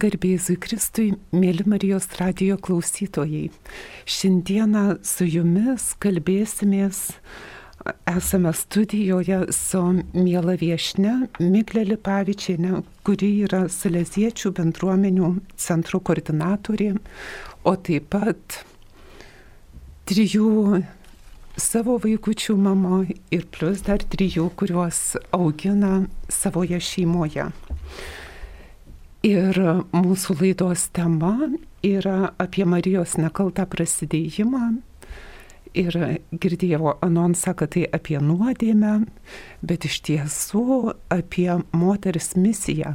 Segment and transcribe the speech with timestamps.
[0.00, 3.48] Garbėzui Kristui, mėly Marijos radijo klausytojai.
[4.10, 7.00] Šiandieną su jumis kalbėsimės,
[8.08, 9.82] esame studijoje su
[10.16, 15.30] miela viešne Miglė Lipavičiane, kuri yra Saleziečių bendruomenių
[15.60, 16.94] centro koordinatorė,
[17.64, 18.60] o taip pat
[20.08, 20.82] trijų
[21.60, 23.04] savo vaikučių mama
[23.34, 27.50] ir plus dar trijų, kuriuos augina savoje šeimoje.
[29.24, 29.56] Ir
[29.96, 31.46] mūsų laidos tema
[31.80, 34.66] yra apie Marijos nekaltą prasidėjimą.
[35.80, 35.96] Ir
[36.44, 39.06] girdėjau anonsą, kad tai apie nuodėmę,
[39.64, 42.92] bet iš tiesų apie moters misiją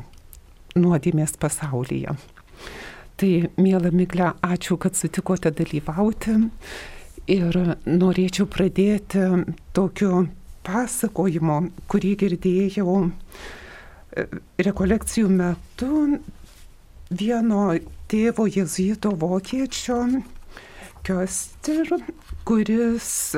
[0.77, 2.13] nuodėmės pasaulyje.
[3.17, 6.37] Tai, mėla Miglė, ačiū, kad sutikote dalyvauti.
[7.29, 7.57] Ir
[7.89, 9.25] norėčiau pradėti
[9.73, 10.27] tokiu
[10.69, 11.57] pasakojimu,
[11.89, 12.99] kurį girdėjau
[14.59, 16.19] rekolekcijų metu
[17.09, 17.63] vieno
[18.09, 20.01] tėvo jezuito vokiečio
[21.05, 21.87] Kioster,
[22.43, 23.35] kuris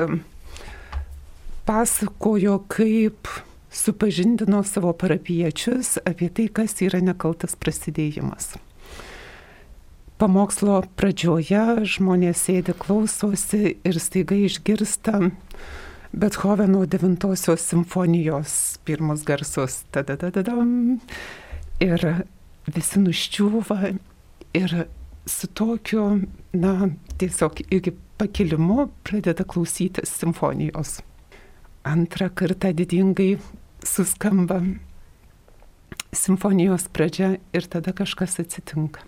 [1.64, 3.30] pasakojo, kaip
[3.72, 8.56] supažindino savo parapiečius apie tai, kas yra nekaltas prasidėjimas.
[10.18, 15.30] Pamokslo pradžioje žmonės sėdi klausosi ir staiga išgirsta
[16.12, 19.82] Bethoveno devintosios simfonijos pirmus garsus.
[19.90, 20.64] Tada, tada, tada.
[21.80, 22.04] Ir
[22.68, 23.94] visi nuščiūva
[24.52, 24.74] ir
[25.26, 26.04] su tokiu,
[26.52, 31.00] na, tiesiog iki pakilimu pradeda klausytis simfonijos.
[31.88, 33.38] Antrą kartą didingai
[33.82, 34.60] suskamba
[36.12, 39.00] simfonijos pradžia ir tada kažkas atsitinka.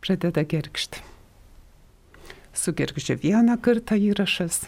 [0.00, 1.04] Pradeda gergžti.
[2.56, 4.64] Sugergžia vieną kartą įrašas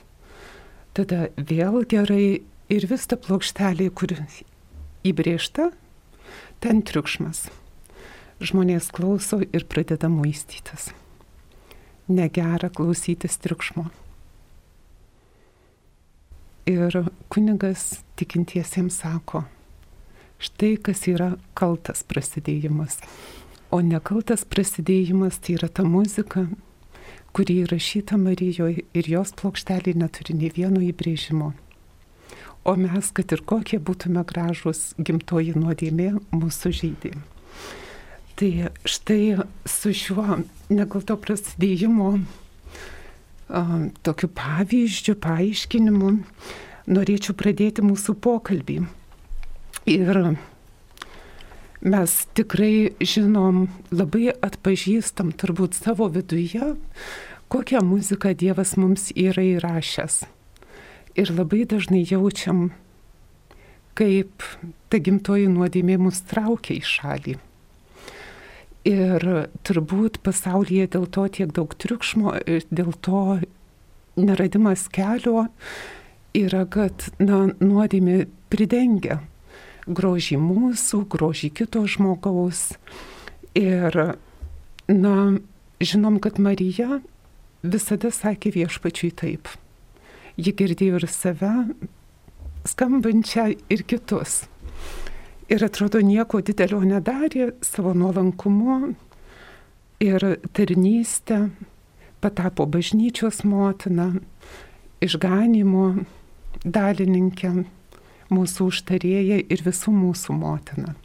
[0.97, 4.15] tada vėl gerai ir vis ta plokštelė, kur
[5.05, 5.71] įbrėžta,
[6.62, 7.48] ten triukšmas.
[8.43, 10.91] Žmonės klauso ir pradeda muistytis.
[12.11, 13.87] Negera klausytis triukšmo.
[16.70, 16.95] Ir
[17.31, 19.45] kunigas tikintiesiems sako,
[20.42, 23.01] štai kas yra kaltas prasidėjimas.
[23.73, 26.45] O nekaltas prasidėjimas tai yra ta muzika,
[27.33, 31.53] kuri įrašyta Marijoje ir jos plokštelė neturi nei vieno įbrėžimo.
[32.63, 37.17] O mes, kad ir kokie būtume gražus, gimtoji nuodėmė mūsų žydė.
[38.39, 38.51] Tai
[38.87, 39.25] štai
[39.69, 42.13] su šiuo nekalto prasidėjimo
[44.03, 46.13] tokiu pavyzdžiu, paaiškinimu
[46.93, 48.79] norėčiau pradėti mūsų pokalbį.
[49.91, 50.23] Ir
[51.83, 56.75] mes tikrai žinom, labai atpažįstam turbūt savo viduje,
[57.53, 60.23] kokią muziką Dievas mums yra įrašęs.
[61.19, 62.70] Ir labai dažnai jaučiam,
[63.98, 64.47] kaip
[64.89, 67.35] ta gimtoji nuodėmė mus traukia į šalį.
[68.89, 69.27] Ir
[69.67, 72.39] turbūt pasaulyje dėl to tiek daug triukšmo,
[72.70, 73.43] dėl to
[74.17, 75.47] neradimas kelio
[76.35, 79.20] yra, kad na, nuodėmė pridengia
[79.87, 82.73] grožį mūsų, grožį kito žmogaus.
[83.59, 84.17] Ir,
[84.89, 85.17] na,
[85.83, 87.01] žinom, kad Marija
[87.63, 89.51] visada sakė viešpačiui taip.
[90.41, 91.53] Ji girdėjo ir save,
[92.69, 94.45] skambančią ir kitus.
[95.53, 98.95] Ir atrodo, nieko didelio nedarė savo nuolankumu
[100.01, 100.25] ir
[100.57, 101.51] tarnystę,
[102.23, 104.13] patapo bažnyčios motina,
[105.03, 105.87] išganimo
[106.64, 107.53] dalininkė
[108.33, 110.97] mūsų užtarėja ir visų mūsų motina.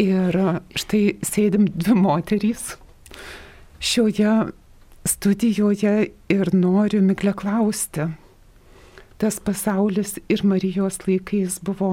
[0.00, 0.36] Ir
[0.76, 2.72] štai sėdim dvi moterys
[3.82, 4.52] šioje
[5.04, 8.08] studijoje ir noriu Miglę klausti.
[9.18, 11.92] Tas pasaulis ir Marijos laikais buvo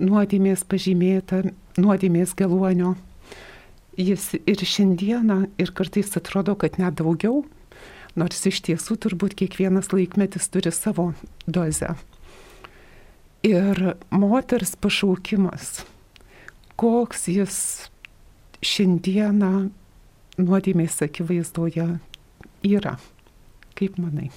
[0.00, 1.44] nuodėmės pažymėta,
[1.78, 2.96] nuodėmės geluonio.
[3.98, 7.44] Jis ir šiandieną, ir kartais atrodo, kad net daugiau,
[8.18, 11.12] nors iš tiesų turbūt kiekvienas laikmetis turi savo
[11.46, 11.94] dozę.
[13.46, 15.86] Ir moters pašaukimas,
[16.76, 17.56] koks jis
[18.60, 19.70] šiandieną
[20.36, 21.86] nuodėmės akivaizdoje
[22.68, 22.98] yra.
[23.78, 24.28] Kaip manai?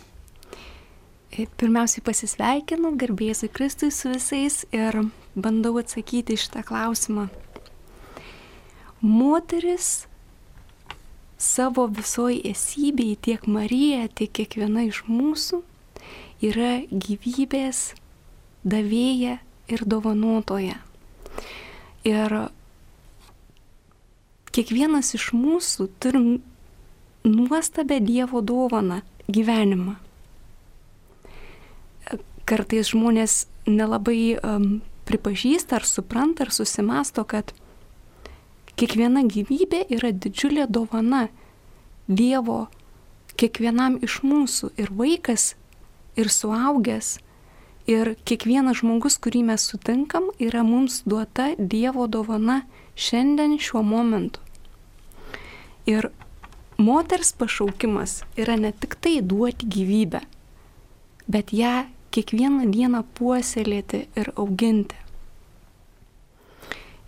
[1.34, 5.02] Pirmiausiai pasisveikinu, garbėsiu Kristui su visais ir
[5.36, 7.26] bandau atsakyti šitą klausimą.
[9.04, 10.06] Moteris
[11.36, 15.60] savo visoji esybėje, tiek Marija, tiek kiekviena iš mūsų,
[16.46, 17.90] yra gyvybės
[18.64, 19.38] davėja
[19.72, 20.80] ir dovanotoja.
[22.04, 22.36] Ir
[24.54, 26.28] kiekvienas iš mūsų turim
[27.24, 29.02] nuostabę Dievo dovaną
[29.32, 29.96] gyvenimą.
[32.44, 37.54] Kartais žmonės nelabai um, pripažįsta ar supranta ar susimasto, kad
[38.76, 41.30] kiekviena gyvybė yra didžiulė dovana
[42.08, 42.68] Dievo
[43.40, 45.54] kiekvienam iš mūsų ir vaikas,
[46.20, 47.16] ir suaugęs,
[47.90, 52.62] ir kiekvienas žmogus, kurį mes sutinkam, yra mums duota Dievo dovana
[52.96, 54.40] šiandien šiuo momentu.
[55.86, 56.10] Ir
[56.78, 60.24] moters pašaukimas yra ne tik tai duoti gyvybę,
[61.28, 61.84] bet ją
[62.14, 64.96] kiekvieną dieną puoselėti ir auginti.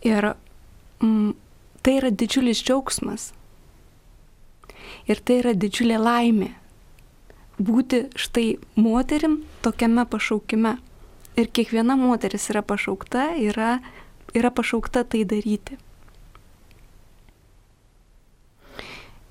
[0.06, 0.33] Ir
[1.00, 1.31] mm,
[1.81, 3.31] tai yra didžiulis džiaugsmas.
[5.10, 6.51] Ir tai yra didžiulė laimė
[7.59, 10.77] būti štai moterim tokiame pašaukime.
[11.35, 13.79] Ir kiekviena moteris yra pašaukta, yra,
[14.35, 15.75] yra pašaukta tai daryti.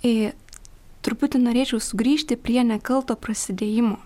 [0.05, 0.35] Ir
[1.05, 3.97] truputį norėčiau sugrįžti prie nekalto prasidėjimo.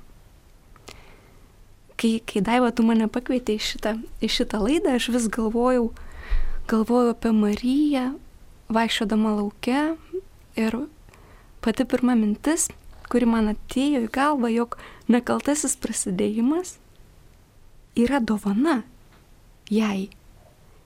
[1.98, 5.88] Kai, kai Daiva, tu mane pakvietė į šitą, į šitą laidą, aš vis galvojau,
[6.70, 8.04] galvojau apie Mariją,
[8.70, 9.96] vaikščiodama laukia
[10.54, 10.76] ir
[11.64, 12.68] pati pirma mintis,
[13.08, 14.76] kuri man atėjo į galvą, jog
[15.08, 16.76] nekaltasis prasidėjimas
[17.98, 18.82] yra dovana
[19.72, 20.08] jai.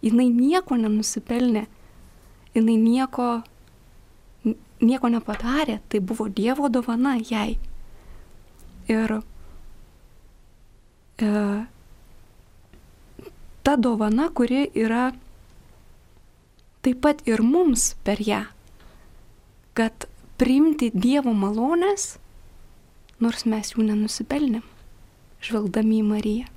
[0.02, 1.66] Jis nieko nenusipelnė,
[2.56, 3.26] jinai nieko,
[4.82, 7.58] nieko nepadarė, tai buvo Dievo dovana jai.
[8.90, 9.20] Ir
[11.22, 11.28] e,
[13.62, 15.12] ta dovana, kuri yra
[16.82, 18.42] taip pat ir mums per ją,
[19.78, 20.08] kad
[20.42, 22.16] priimti Dievo malonės,
[23.22, 24.64] nors mes jų nenusipelnėm,
[25.38, 26.48] žvelgdami į Mariją.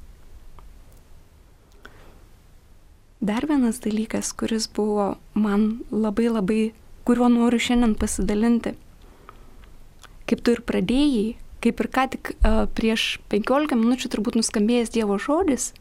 [3.21, 6.59] Dar vienas dalykas, kuris buvo man labai labai,
[7.05, 8.73] kuriuo noriu šiandien pasidalinti.
[10.25, 15.21] Kaip tu ir pradėjai, kaip ir ką tik uh, prieš 15 minučių turbūt nuskambėjęs Dievo
[15.21, 15.75] žodis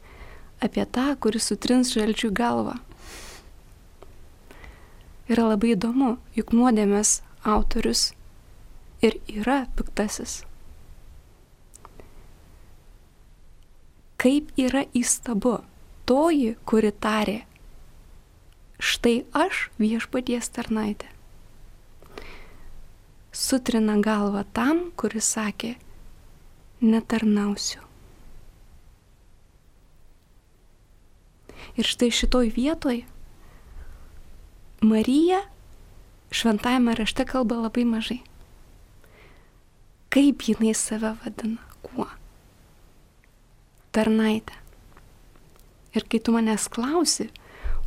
[0.61, 2.77] apie tą, kuris sutrins žalčių galvą.
[5.33, 8.13] Yra labai įdomu, juk nuodėmės autorius
[9.05, 10.43] ir yra piktasis.
[14.21, 15.59] Kaip yra įstabu
[16.09, 17.43] toji, kuri tarė,
[18.81, 21.11] štai aš viešpaties tarnaitė.
[23.35, 25.75] Sutrina galvą tam, kuris sakė,
[26.81, 27.83] netarnausiu.
[31.75, 33.01] Ir štai šitoj vietoj
[34.85, 35.41] Marija
[36.35, 38.21] šventajame rašte kalba labai mažai.
[40.15, 41.63] Kaip jinai save vadina?
[41.83, 42.07] Kuo?
[43.95, 44.59] Tarnaitė.
[45.95, 47.29] Ir kai tu manęs klausi,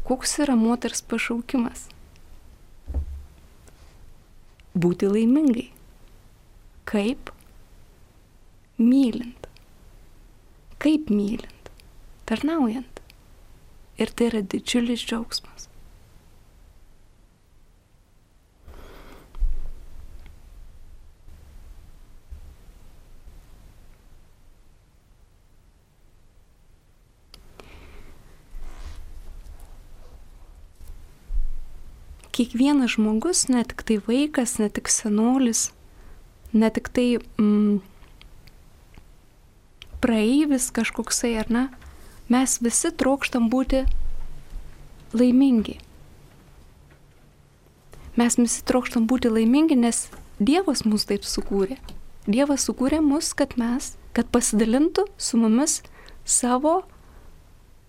[0.07, 1.87] koks yra moters pašaukimas?
[4.77, 5.67] Būti laimingai.
[6.87, 7.31] Kaip?
[8.79, 9.47] Mylint.
[10.79, 11.71] Kaip mylint?
[12.29, 13.01] Tarnaujant.
[13.97, 15.67] Ir tai yra didžiulis džiaugsmas.
[32.37, 35.71] Kiekvienas žmogus, ne tik tai vaikas, ne tik senolis,
[36.53, 37.79] ne tik tai mm,
[40.03, 41.63] praeivis kažkoksai ar ne,
[42.29, 43.81] mes visi trokštam būti
[45.17, 45.79] laimingi.
[48.17, 50.07] Mes visi trokštam būti laimingi, nes
[50.37, 51.79] Dievas mus taip sukūrė.
[52.29, 55.79] Dievas sukūrė mus, kad mes, kad pasidalintų su mumis
[56.21, 56.83] savo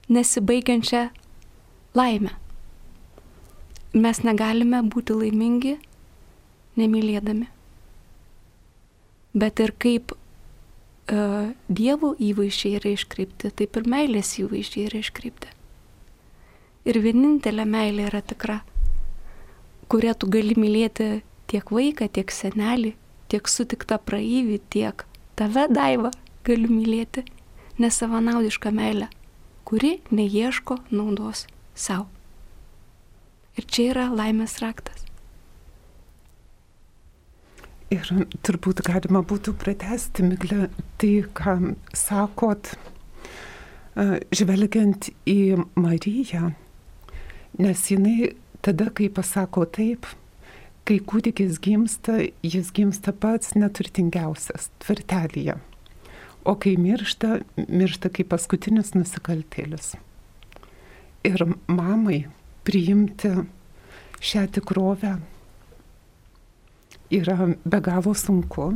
[0.08, 1.08] nesibaigiančią
[1.98, 2.32] laimę
[3.94, 5.76] mes negalime būti laimingi
[6.78, 7.48] nemylėdami.
[9.38, 15.52] Bet ir kaip uh, Dievo įvaizdžiai yra iškreipti, taip ir meilės įvaizdžiai yra iškreipti.
[16.88, 18.62] Ir vienintelė meilė yra tikra,
[19.92, 22.94] kurią tu gali mylėti tiek vaiką, tiek senelį,
[23.28, 25.04] tiek sutiktą praeivį, tiek
[25.36, 26.12] tave daivą
[26.48, 27.26] galiu mylėti
[27.78, 29.10] nesavanaudišką meilę,
[29.68, 32.17] kuri neieško naudos savo.
[33.58, 35.02] Ir čia yra laimės raktas.
[37.90, 38.04] Ir
[38.44, 40.68] turbūt galima būtų pratesti, Miglė,
[41.00, 41.54] tai, ką
[41.96, 42.74] sakot,
[44.30, 46.52] žvelgiant į Mariją,
[47.58, 50.06] nes jinai tada, kai pasako taip,
[50.84, 55.56] kai kūdikis gimsta, jis gimsta pats neturtingiausias tvirtelėje.
[56.48, 59.96] O kai miršta, miršta kaip paskutinis nusikaltėlis.
[61.26, 62.26] Ir mamai
[62.68, 63.32] priimti
[64.20, 65.16] šią tikrovę
[67.10, 68.72] yra be galo sunku.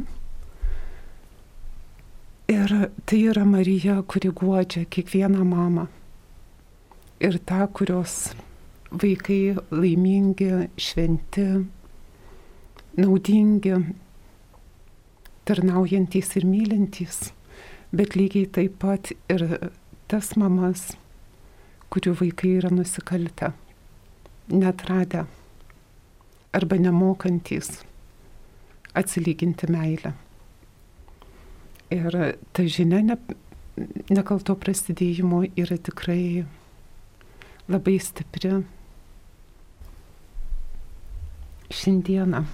[2.48, 2.72] Ir
[3.06, 5.86] tai yra Marija, kuri guodžia kiekvieną mamą.
[7.20, 8.32] Ir tą, kurios
[8.90, 11.46] vaikai laimingi, šventi,
[12.98, 13.76] naudingi,
[15.48, 17.32] tarnaujantys ir mylintys,
[17.92, 19.46] bet lygiai taip pat ir
[20.10, 20.92] tas mamas,
[21.92, 23.52] kurių vaikai yra nusikaltę,
[24.52, 25.24] netradę
[26.52, 27.80] arba nemokantys
[28.94, 30.12] atsilyginti meilę.
[31.92, 32.16] Ir
[32.52, 33.16] ta žinia ne,
[34.12, 36.44] nekalto prasidėjimo yra tikrai
[37.72, 38.62] labai stipri
[41.72, 42.44] šiandieną.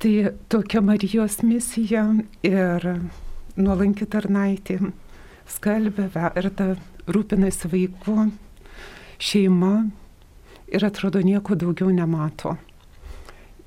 [0.00, 0.12] Tai
[0.52, 2.04] tokia Marijos misija
[2.44, 2.88] ir
[3.56, 4.80] nuolanki tarnaitė
[5.48, 6.74] skalbia, verda,
[7.08, 8.28] rūpinasi vaiku,
[9.20, 9.74] šeima
[10.68, 12.56] ir atrodo nieko daugiau nemato.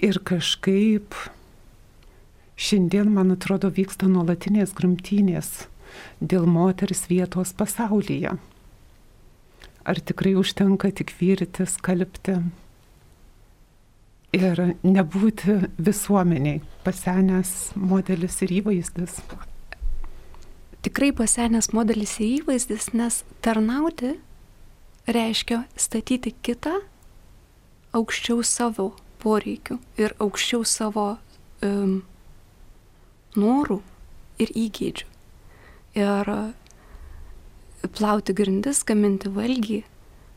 [0.04, 1.16] Ir kažkaip
[2.58, 5.68] šiandien, man atrodo, vyksta nuolatinės grumtynės
[6.22, 8.36] dėl moters vietos pasaulyje.
[9.88, 12.42] Ar tikrai užtenka tik vyrti, skalbti
[14.36, 19.22] ir nebūti visuomeniai pasenęs modelis ir įvaizdis?
[20.86, 24.18] Tikrai pasenęs modelis ir įvaizdis, nes tarnauti
[25.08, 26.78] reiškia statyti kitą
[27.98, 28.92] aukščiau savo
[29.24, 31.10] poreikių ir aukščiau savo
[31.66, 32.02] um,
[33.38, 33.82] norų
[34.42, 35.14] ir įgėdžių.
[35.98, 36.32] Ir
[37.98, 39.82] plauti grindis, gaminti valgį,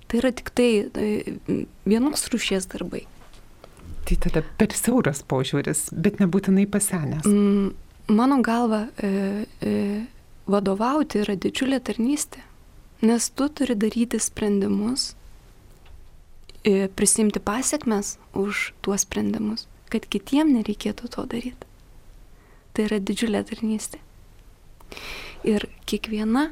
[0.09, 1.09] tai yra tik tai, tai
[1.89, 3.05] vienos rušies darbai.
[4.09, 7.29] Tai tada per siauras požiūris, bet nebūtinai pasenęs.
[7.29, 7.75] Mm,
[8.17, 9.75] mano galva, e, e,
[10.51, 12.43] vadovauti yra didžiulė tarnystė.
[13.01, 15.15] Nes tu turi daryti sprendimus,
[16.97, 21.69] prisimti pasiekmes už tuos sprendimus, kad kitiem nereikėtų to daryti.
[22.77, 23.99] Tai yra didžiulė tarnystė.
[25.49, 26.51] Ir kiekviena,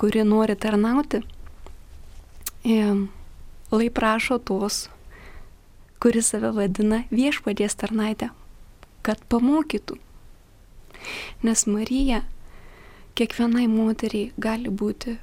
[0.00, 1.20] kuri nori tarnauti,
[2.64, 4.86] lai prašo tos,
[6.00, 8.30] kuris save vadina viešpaties tarnaitę,
[9.04, 10.00] kad pamokytų.
[11.44, 12.24] Nes Marija
[13.16, 15.18] kiekvienai moteriai gali būti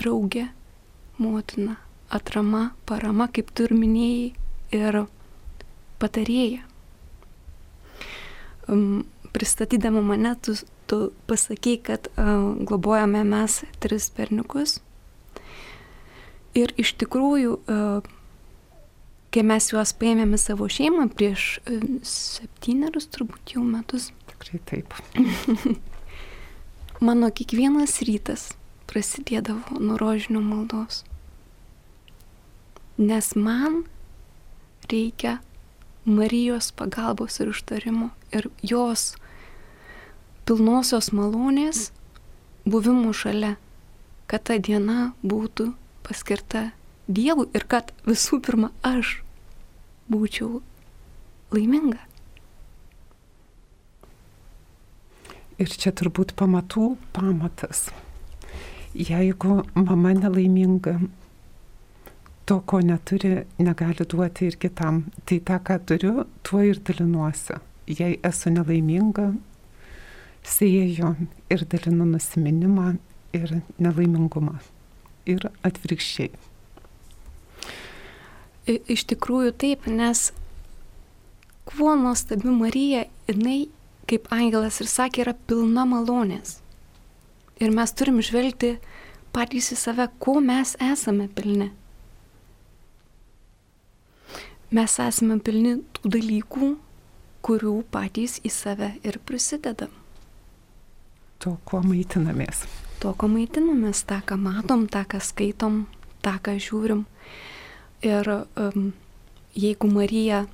[0.00, 0.48] draugė,
[1.20, 1.76] motina,
[2.10, 4.32] atrama, parama, kaip tu ir minėjai,
[4.74, 5.00] ir
[6.00, 6.64] patarėja.
[9.30, 10.56] Pristatydama mane, tu,
[10.90, 14.78] tu pasakai, kad uh, globojame mes tris berniukus.
[16.58, 18.08] Ir iš tikrųjų, uh,
[19.30, 24.10] kai mes juos paėmėme savo šeimą prieš uh, septynerius turbūt jau metus.
[24.32, 24.96] Tikrai taip.
[27.06, 28.50] Mano kiekvienas rytas
[28.90, 31.04] prasidėdavo nuo rožinio maldos.
[32.98, 33.84] Nes man
[34.90, 35.38] reikia
[36.04, 39.14] Marijos pagalbos ir užtarimo ir jos
[40.48, 41.90] pilnosios malonės
[42.66, 43.54] buvimų šalia,
[44.26, 45.70] kad ta diena būtų
[46.06, 46.70] paskirta
[47.10, 49.16] Dievui ir kad visų pirma aš
[50.12, 50.60] būčiau
[51.50, 51.98] laiminga.
[55.58, 57.88] Ir čia turbūt pamatų pamatas
[58.94, 60.98] jeigu mama nelaiminga,
[62.46, 65.04] to, ko neturi, negali duoti ir kitam.
[65.26, 67.60] Tai tą, ką turiu, tuo ir dalinuosi.
[67.86, 69.30] Jei esu nelaiminga,
[70.42, 71.14] sieju
[71.50, 72.96] ir dalinu nusiminimą
[73.36, 74.58] ir nelaimingumą.
[75.30, 76.30] Ir atvirkščiai.
[78.70, 80.30] Iš tikrųjų taip, nes
[81.68, 83.68] kuo nuostabi Marija, jinai,
[84.10, 86.58] kaip angelas ir sakė, yra pilna malonės.
[87.60, 88.78] Ir mes turim žvelgti
[89.36, 91.70] patys į save, ko mes esame pilni.
[94.72, 96.70] Mes esame pilni tų dalykų,
[97.44, 99.92] kurių patys į save ir prisidedam.
[101.40, 102.64] To, kuo maitinamės.
[103.00, 105.84] To, kuo maitinamės, tą, ką matom, tą, ką skaitom,
[106.24, 107.06] tą, ką žiūrim.
[108.04, 108.90] Ir um,
[109.56, 110.44] jeigu Marija,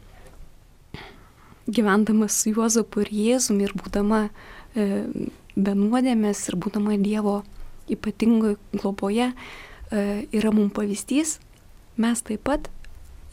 [1.66, 4.28] gyvendama su Juozapu ir Jėzumi ir būdama
[4.75, 4.86] e,
[5.56, 7.40] be nuodėmės ir būdama Dievo
[7.92, 11.38] ypatingoje globoje e, yra mums pavyzdys,
[11.96, 12.70] mes taip pat,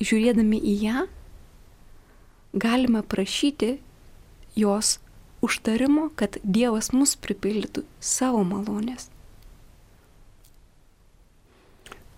[0.04, 1.06] žiūrėdami į ją,
[2.54, 3.78] galime prašyti
[4.56, 5.00] jos
[5.44, 9.10] užtarimo, kad Dievas mus pripildytų savo malonės.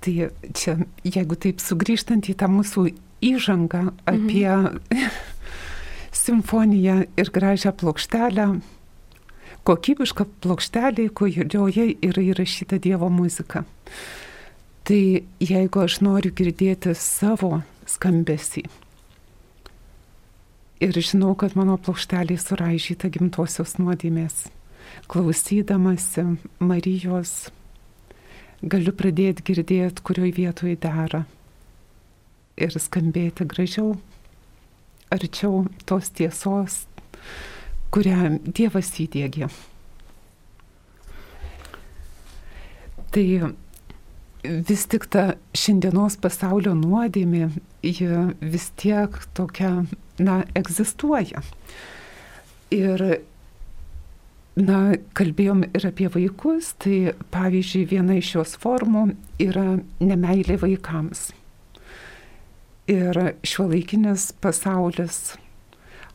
[0.06, 2.92] Tai čia, jeigu taip sugrįžtant į tą mūsų
[3.26, 5.08] įžangą apie mhm.
[6.26, 8.50] simfoniją ir gražią plokštelę,
[9.66, 13.66] kokybiška plokštelė, kurioje yra įrašyta Dievo muzika.
[14.86, 15.02] Tai
[15.42, 18.68] jeigu aš noriu girdėti savo skambesį
[20.80, 24.46] ir žinau, kad mano plokštelė suraižyta gimtosios nuodėmės,
[25.12, 26.26] klausydamasi
[26.60, 27.50] Marijos,
[28.62, 31.24] galiu pradėti girdėti, kurioje vietoje dera
[32.56, 33.96] ir skambėti gražiau,
[35.12, 36.84] arčiau tos tiesos,
[37.96, 39.48] kurią Dievas įdėgė.
[43.16, 43.28] Tai
[44.44, 45.24] vis tik ta
[45.56, 47.48] šiandienos pasaulio nuodėmė,
[47.86, 48.10] ji
[48.42, 49.86] vis tiek tokia,
[50.20, 51.40] na, egzistuoja.
[52.76, 53.06] Ir,
[54.60, 54.80] na,
[55.16, 59.08] kalbėjom ir apie vaikus, tai pavyzdžiui, viena iš jos formų
[59.48, 61.30] yra nemailė vaikams.
[62.92, 65.38] Ir šiuolaikinis pasaulis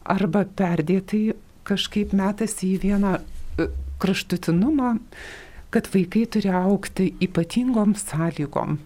[0.05, 1.31] arba perdėtai
[1.69, 3.69] kažkaip metasi į vieną e,
[4.01, 4.97] kraštutinumą,
[5.71, 8.79] kad vaikai turi aukti ypatingom sąlygom,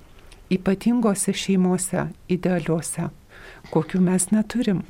[0.52, 3.08] ypatingose šeimose, idealiuose,
[3.72, 4.84] kokių mes neturim.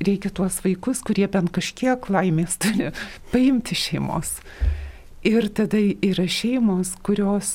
[0.00, 2.92] Reikia tuos vaikus, kurie bent kažkiek laimės turi,
[3.32, 4.38] paimti šeimos.
[5.26, 7.50] Ir tada yra šeimos, kurios,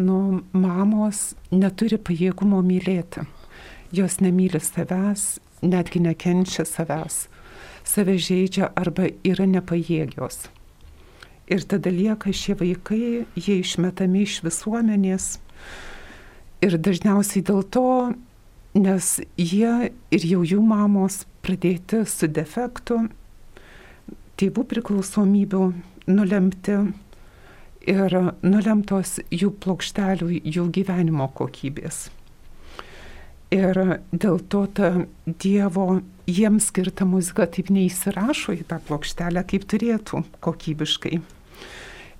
[0.00, 3.26] nu, mamos neturi pajėgumo mylėti.
[3.92, 7.26] Jos nemyli savęs, netgi nekenčia savęs.
[7.84, 10.46] Save žaidžia arba yra nepajėgios.
[11.50, 15.36] Ir tada lieka šie vaikai, jie išmetami iš visuomenės.
[16.62, 18.12] Ir dažniausiai dėl to,
[18.78, 23.02] nes jie ir jau jų mamos pradėti su defektu,
[24.38, 25.64] tėvų priklausomybių
[26.06, 26.78] nulemti
[27.90, 32.06] ir nulemtos jų plokštelių, jų gyvenimo kokybės.
[33.52, 33.76] Ir
[34.12, 34.92] dėl to ta
[35.26, 36.00] Dievo
[36.38, 41.20] jiems skirta muzika taip neįsirašo į tą plokštelę, kaip turėtų kokybiškai.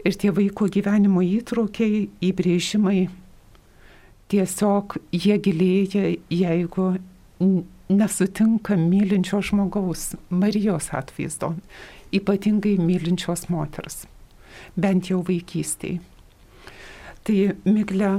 [0.02, 3.06] Ir tie vaiko gyvenimo įtraukiai, įbrėžimai,
[4.32, 6.88] tiesiog jie gilėja, jeigu
[7.92, 11.52] nesutinka mylinčio žmogaus, Marijos atvaizdo,
[12.14, 14.06] ypatingai mylinčios moters,
[14.76, 16.00] bent jau vaikystėje.
[17.22, 18.10] Tai Miglė,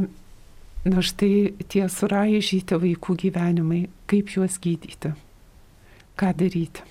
[0.87, 5.11] na štai tie suraižyti vaikų gyvenimai, kaip juos gydyti?
[6.19, 6.83] Ką daryti?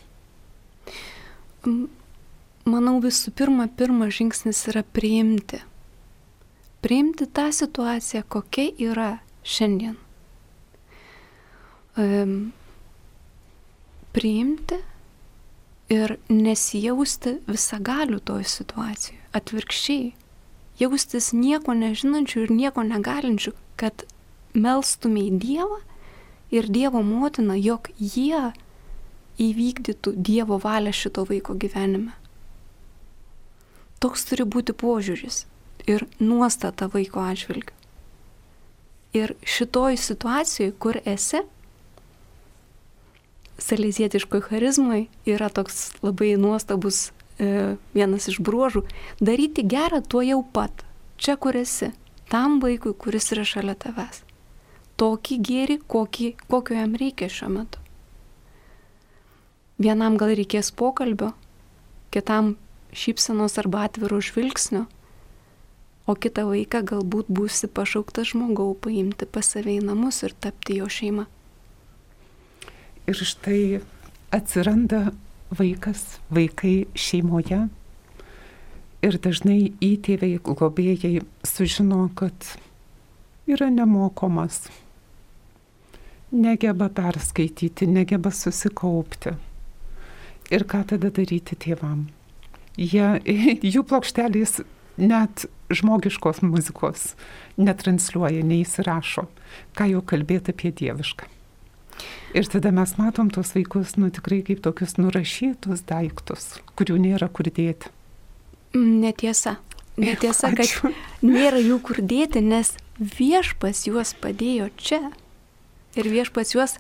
[2.62, 5.61] Manau visų pirma, pirmas žingsnis yra priimti.
[6.83, 9.11] Priimti tą situaciją, kokia yra
[9.46, 9.94] šiandien.
[11.99, 12.53] Um,
[14.16, 14.79] priimti
[15.92, 19.20] ir nesijausti visagalių toj situacijoje.
[19.37, 20.12] Atvirkščiai,
[20.81, 24.05] jaustis nieko nežinančių ir nieko negalinčių, kad
[24.55, 25.79] melstumė į Dievą
[26.53, 28.53] ir Dievo motiną, jog jie
[29.40, 32.12] įvykdytų Dievo valią šito vaiko gyvenime.
[34.03, 35.45] Toks turi būti požiūris
[35.87, 37.75] ir nuostata vaiko atžvilgiu.
[39.12, 41.42] Ir šitoj situacijoje, kur esi,
[43.62, 48.87] salizietiškoj charizmai yra toks labai nuostabus e, vienas iš bruožų-
[49.29, 50.85] daryti gerą tuo jau pat,
[51.16, 51.92] čia kur esi,
[52.29, 54.25] tam vaikui, kuris yra šalia tavęs.
[54.97, 57.82] Tokį gėrį, kokį, kokio jam reikia šiuo metu.
[59.83, 61.33] Vienam gal reikės pokalbio,
[62.14, 62.53] kitam
[62.95, 64.85] šypsenos arba atviro žvilgsnio,
[66.07, 70.87] o kitą vaiką galbūt būsi pašauktas žmogau paimti pas save į namus ir tapti jo
[70.87, 71.27] šeima.
[73.11, 73.81] Ir štai
[74.31, 75.09] atsiranda
[75.51, 77.64] vaikas, vaikai šeimoje
[79.03, 82.53] ir dažnai įtėviai, globėjai sužino, kad
[83.51, 84.68] yra nemokomas,
[86.31, 89.35] negeba perskaityti, negeba susikaupti
[90.53, 92.07] Ir ką tada daryti tėvam?
[92.77, 93.07] Jie,
[93.75, 94.61] jų plokštelės
[95.01, 97.12] net žmogiškos muzikos
[97.57, 99.29] netransliuoja, neįsirašo.
[99.77, 101.29] Ką jau kalbėti apie dievišką.
[102.37, 107.49] Ir tada mes matom tos vaikus, nu tikrai kaip tokius nurašytus daiktus, kurių nėra kur
[107.49, 107.93] dėti.
[108.77, 109.59] Netiesa.
[110.01, 115.03] Netiesa, kad nėra jų kur dėti, nes viešpas juos padėjo čia.
[116.01, 116.79] Ir viešpas juos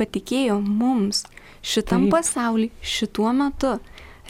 [0.00, 1.24] patikėjo mums
[1.62, 2.16] šitam Taip.
[2.16, 3.76] pasauliu, šituo metu.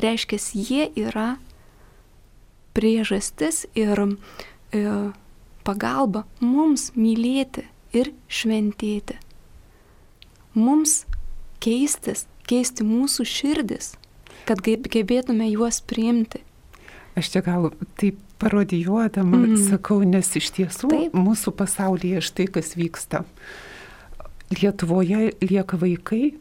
[0.03, 1.37] Reiškia, jie yra
[2.73, 4.87] priežastis ir e,
[5.67, 9.19] pagalba mums mylėti ir šventėti.
[10.57, 11.03] Mums
[11.63, 13.95] keistis, keisti mūsų širdis,
[14.49, 16.43] kad gebėtume juos priimti.
[17.17, 17.71] Aš čia gal
[18.01, 19.59] taip parodijuodama mm.
[19.71, 21.17] sakau, nes iš tiesų taip.
[21.17, 23.23] mūsų pasaulyje štai kas vyksta.
[24.53, 26.35] Lietuvoje lieka vaikai,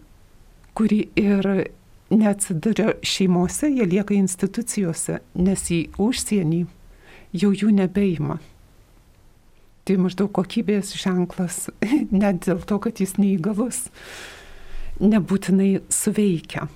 [0.76, 1.48] kuri ir
[2.12, 6.66] neatsiduria šeimose, jie lieka institucijose, nes į užsienį
[7.38, 8.40] jau jų nebeima.
[9.88, 11.70] Tai maždaug kokybės ženklas,
[12.24, 13.88] net dėl to, kad jis neįgalus,
[15.02, 16.68] nebūtinai suveikia.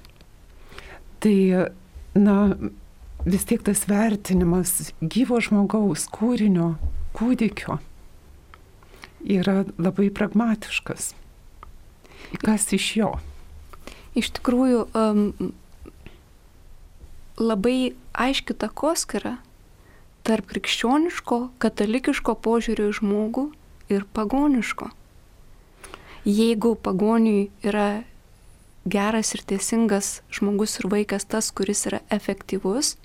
[1.21, 1.35] Tai,
[2.17, 2.37] na,
[3.25, 6.75] vis tiek tas vertinimas gyvo žmogaus kūrinio,
[7.17, 7.79] kūdikio,
[9.25, 11.13] yra labai pragmatiškas.
[12.41, 13.11] Kas iš jo?
[14.15, 15.53] Iš tikrųjų, um,
[17.37, 19.37] labai aiški takoskira
[20.25, 23.45] tarp krikščioniško, katalikiško požiūrio į žmogų
[23.93, 24.89] ir pagoniško.
[26.25, 28.03] Jeigu pagoniui yra
[28.89, 32.95] geras ir teisingas žmogus ir vaikas tas, kuris yra efektyvus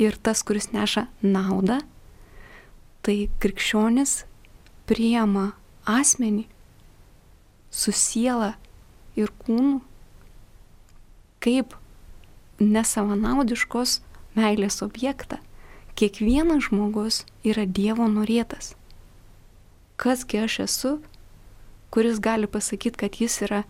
[0.00, 1.82] ir tas, kuris neša naudą,
[3.04, 4.22] tai krikščionis
[4.88, 5.50] priema
[5.84, 6.46] asmenį
[7.76, 8.54] su siela
[9.20, 9.80] ir kūnu
[11.44, 11.76] kaip
[12.60, 14.00] nesavanaudiškos
[14.36, 15.38] meilės objektą.
[15.96, 18.74] Kiekvienas žmogus yra Dievo norėtas.
[19.96, 20.92] Kasgi aš esu,
[21.92, 23.62] kuris gali pasakyti, kad jis yra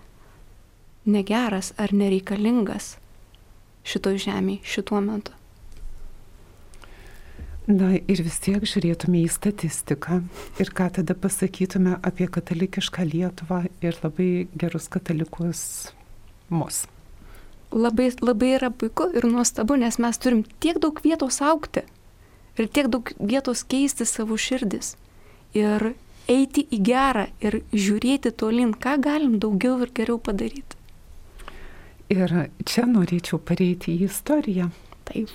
[1.07, 2.97] negeras ar nereikalingas
[3.87, 5.35] šito žemėje šituo metu.
[7.67, 10.21] Na ir vis tiek žiūrėtume į statistiką
[10.63, 15.63] ir ką tada pasakytume apie katalikišką Lietuvą ir labai gerus katalikus
[16.47, 16.85] mus.
[17.75, 21.83] Labai, labai yra puiku ir nuostabu, nes mes turim tiek daug vietos aukti
[22.55, 24.95] ir tiek daug vietos keisti savo širdis.
[25.59, 25.91] Ir
[26.31, 30.79] eiti į gerą ir žiūrėti tolin, ką galim daugiau ir geriau padaryti.
[32.15, 32.31] Ir
[32.63, 34.71] čia norėčiau pareiti į istoriją.
[35.11, 35.31] Taip.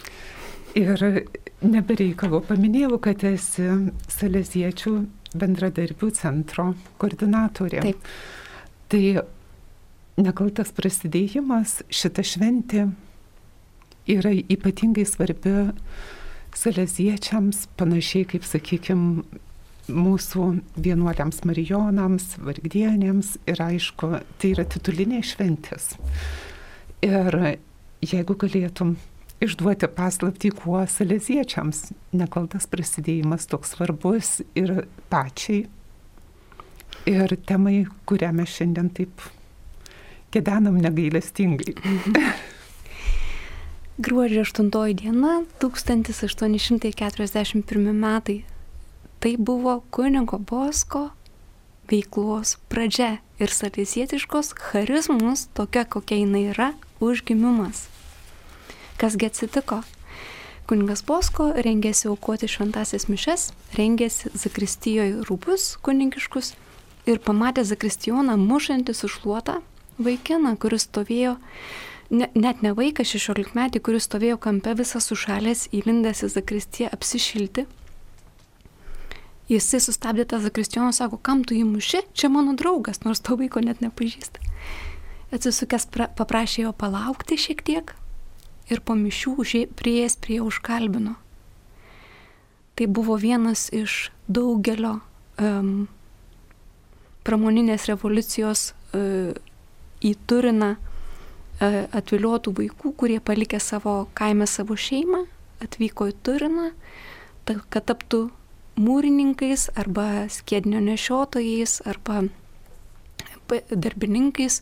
[0.79, 1.25] Ir
[1.61, 3.67] nebereikalo paminėjau, kad esi
[4.11, 4.95] Saleziečių
[5.37, 6.71] bendradarbių centro
[7.01, 7.83] koordinatorė.
[7.85, 8.09] Taip.
[8.91, 9.03] Tai
[10.21, 12.89] nekaltas prasidėjimas, šita šventė
[14.11, 15.53] yra ypatingai svarbi
[16.57, 19.23] saleziečiams, panašiai kaip, sakykime,
[19.91, 20.47] mūsų
[20.79, 25.95] vienuoliams marijonams, vargdienėms ir aišku, tai yra titulinė šventės.
[27.03, 27.37] Ir
[28.05, 28.95] jeigu galėtum
[29.41, 35.65] išduoti paslapti, kuo saleziečiams nekaltas prasidėjimas toks svarbus ir pačiai,
[37.09, 39.21] ir temai, kurią mes šiandien taip
[40.31, 41.73] kedenam negailestingai.
[44.01, 48.43] Gruodžio 8 diena 1841 metai.
[49.21, 51.11] Tai buvo kunigo Bosko
[51.91, 56.73] veiklos pradžia ir salėsietiškos charizmos, tokia kokia jinai yra,
[57.03, 57.90] užgimimas.
[59.01, 59.79] Kasgi atsitiko?
[60.69, 66.51] Kuningas Bosko rengėsi aukoti šventasias mišes, rengėsi zakristijoje rūbus kunigiškus
[67.09, 69.55] ir pamatė zakristijoną mušantį sušluotą
[69.97, 71.31] vaikiną, kuris stovėjo
[72.13, 77.65] ne, net ne vaikas, 16 metį, kuris stovėjo kampe visas sušalęs, įlindęs į zakristiją apsišilti.
[79.49, 83.65] Jisai sustabdė tą zakristijoną, sako, kam tu jį muši, čia mano draugas, nors to vaiko
[83.65, 84.45] net nepažįsta.
[85.33, 87.95] Atsisukęs pra, paprašė jo palaukti šiek tiek
[88.71, 89.35] ir po mišių
[89.77, 91.15] prieės prie užkalbino.
[92.75, 95.01] Tai buvo vienas iš daugelio
[95.37, 95.87] um,
[97.27, 99.35] pramoninės revoliucijos uh,
[100.01, 100.77] į Turiną
[101.61, 105.25] E, atviliotų vaikų, kurie palikė savo kaimę savo šeimą,
[105.61, 106.71] atvyko į Turiną,
[107.45, 108.21] kad taptų
[108.81, 112.23] mūrininkais arba skėdinio nešiotojais arba
[113.51, 114.61] darbininkais,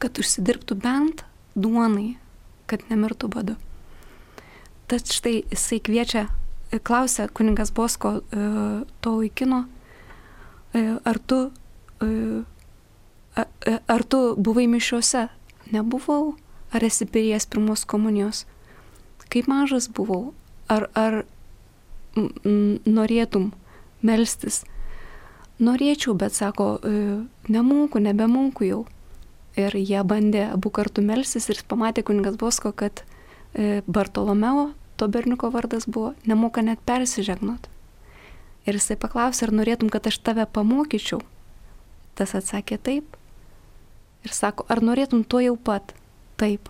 [0.00, 1.26] kad užsidirbtų bent
[1.60, 2.14] duonai,
[2.70, 3.56] kad nemirtų badu.
[4.90, 6.26] Tad štai jisai kviečia,
[6.86, 8.46] klausia kuningas Bosko e,
[9.02, 9.64] to vaikino,
[10.74, 11.40] e, ar tu,
[13.94, 15.26] ar tu buvai mišiuose
[15.74, 16.34] nebuvau,
[16.72, 18.44] ar esi pries pirmos komunijos,
[19.30, 20.32] kaip mažas buvau,
[20.70, 21.22] ar, ar
[22.16, 23.50] norėtum
[24.02, 24.64] melstis.
[25.60, 26.92] Norėčiau, bet sako, e,
[27.52, 28.80] nemoku, nebemoku jau.
[29.58, 33.02] Ir jie bandė abu kartu melstis ir pamatė kuningas Bosko, kad
[33.54, 37.66] e, Bartolomeo, to berniuko vardas buvo, nemoka net persižegnot.
[38.68, 41.22] Ir jisai paklausė, ar norėtum, kad aš tave pamokyčiau.
[42.14, 43.16] Tas atsakė taip
[44.24, 45.94] ir sako, ar norėtum to jau pat?
[46.40, 46.68] Taip.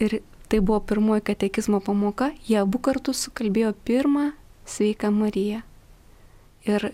[0.00, 4.30] Ir tai buvo pirmoji katekizmo pamoka, jie abu kartu sukalbėjo pirmą
[4.68, 5.62] sveiką Mariją.
[6.66, 6.92] Ir e,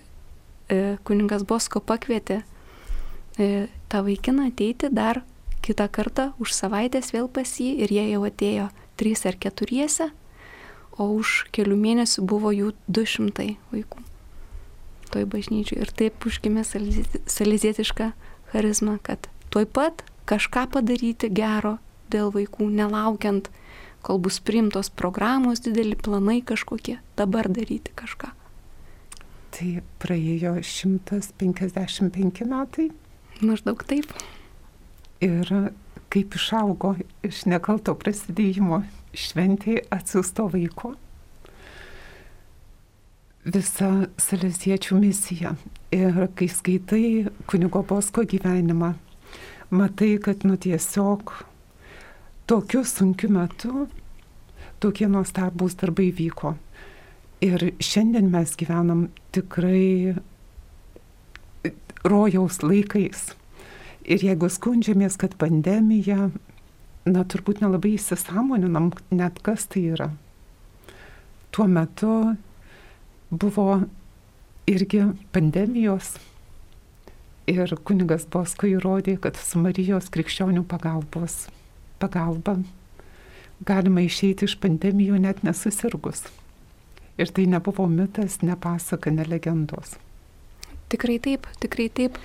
[1.07, 2.43] kuningas Bosko pakvietė
[3.37, 5.23] tą vaikiną ateiti dar
[5.63, 8.69] kitą kartą už savaitės vėl pas jį ir jie jau atėjo
[9.01, 10.11] trys ar keturiese,
[10.99, 14.03] o už kelių mėnesių buvo jų du šimtai vaikų
[15.13, 15.83] toj bažnyčiai.
[15.85, 18.13] Ir taip užgimė salizietiška
[18.53, 21.77] charizmą, kad tuoj pat kažką padaryti gero
[22.13, 23.51] dėl vaikų, nelaukiant,
[24.05, 28.33] kol bus priimtos programos, dideli planai kažkokie, dabar daryti kažką.
[29.53, 32.89] Tai praėjo 155 metai.
[33.41, 34.13] Maždaug taip.
[35.25, 35.49] Ir
[36.13, 38.83] kaip išaugo iš nekalto prasidėjimo
[39.17, 40.97] šventėje atsiusto vaiko.
[43.45, 45.57] visa salesiečių misija.
[45.93, 48.95] Ir kai skaitai kunigo Bosko gyvenimą,
[49.71, 51.35] matai, kad nu tiesiog
[52.47, 53.87] tokiu sunkiu metu
[54.83, 56.57] tokie nuostabūs darbai vyko.
[57.43, 60.15] Ir šiandien mes gyvenam tikrai
[62.05, 63.33] rojaus laikais.
[64.03, 66.31] Ir jeigu skundžiamės, kad pandemija,
[67.07, 70.11] na turbūt nelabai įsisamoninam net kas tai yra.
[71.55, 72.35] Tuo metu
[73.31, 73.83] buvo
[74.67, 76.17] irgi pandemijos
[77.51, 81.47] ir kunigas Bosko įrodė, kad su Marijos krikščionių pagalbos
[82.03, 82.59] pagalba
[83.67, 86.25] galima išeiti iš pandemijų net nesusirgus.
[87.21, 89.95] Ir tai nebuvo mitas, ne pasaka, ne legendos.
[90.93, 92.19] Tikrai taip, tikrai taip.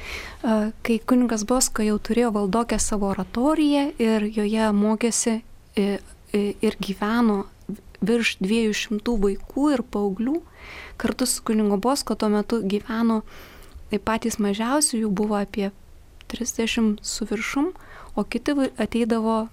[0.43, 5.37] Kai kuningas Bosko jau turėjo valdokę savo oratoriją ir joje mokėsi
[5.77, 7.45] ir gyveno
[8.03, 10.41] virš 200 vaikų ir paauglių,
[11.01, 13.23] kartu su kuningo Bosko tuo metu gyveno
[14.05, 15.71] patys mažiausi, jų buvo apie
[16.27, 17.71] 30 su viršum,
[18.17, 19.47] o kiti ateidavo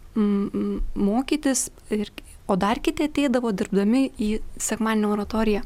[0.95, 2.11] mokytis, ir,
[2.51, 5.63] o dar kiti ateidavo dirbdami į sekmaninę oratoriją.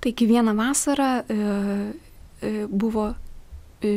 [0.00, 1.22] Taigi vieną vasarą e,
[2.42, 3.10] e, buvo
[3.82, 3.90] e,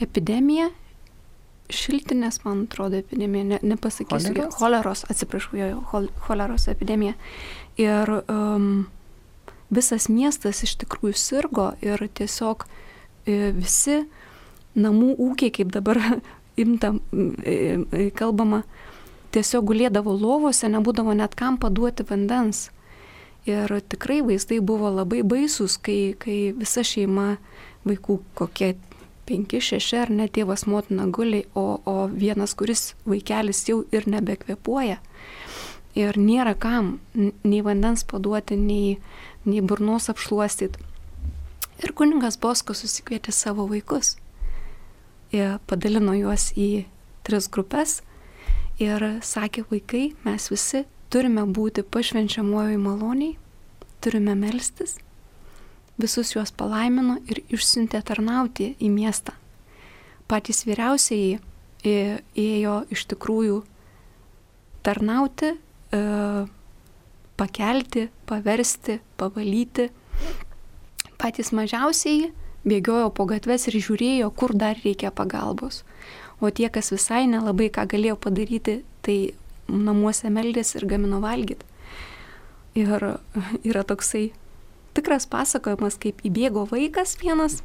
[0.00, 0.68] epidemija,
[1.70, 7.14] šiltinės, man atrodo, epidemija, ne, nepasakysiu, choleros, choleros atsiprašau, jo, jo, choleros epidemija.
[7.80, 8.88] Ir um,
[9.72, 12.66] visas miestas iš tikrųjų sirgo ir tiesiog
[13.54, 14.00] visi
[14.74, 16.00] namų ūkiai, kaip dabar
[16.62, 17.00] imtam
[17.44, 18.64] e, kalbama,
[19.32, 22.68] tiesiog gulėdavo lovose, nebūdavo net kam paduoti vandens.
[23.48, 27.38] Ir tikrai vaizdai buvo labai baisus, kai, kai visa šeima
[27.88, 28.74] vaikų kokie
[29.30, 34.98] 5-6 ar net tėvas motina guli, o, o vienas, kuris vaikelis jau ir nebekvepuoja.
[35.96, 38.98] Ir nėra kam nei vandens paduoti, nei,
[39.44, 40.84] nei burnos apšluostyti.
[41.80, 44.18] Ir kuningas Bosko susikvietė savo vaikus
[45.66, 46.86] padalino juos į
[47.22, 48.00] tris grupės
[48.80, 53.36] ir sakė vaikai, mes visi turime būti pašvenčiamuoju maloniai,
[54.00, 54.96] turime melstis,
[56.00, 59.34] visus juos palaimino ir išsiuntė tarnauti į miestą.
[60.30, 61.40] Patys vyriausiai
[61.84, 63.60] ėjo iš tikrųjų
[64.86, 65.54] tarnauti,
[65.92, 66.00] e,
[67.40, 69.90] pakelti, paversti, pavalyti.
[71.20, 72.30] Patys mažiausiai
[72.64, 75.82] bėgiojo po gatves ir žiūrėjo, kur dar reikia pagalbos.
[76.40, 79.34] O tie, kas visai nelabai ką galėjo padaryti, tai
[79.70, 81.66] namuose meldės ir gamino valgyti.
[82.78, 82.92] Ir
[83.66, 84.30] yra toksai
[84.94, 87.60] tikras pasakojimas, kaip įbėgo vaikas vienas